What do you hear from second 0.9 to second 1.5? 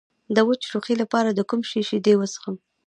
لپاره د